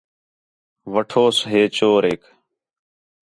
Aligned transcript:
وٹھوس 0.93 1.37
ہے 1.49 1.61
چوریک 1.75 2.21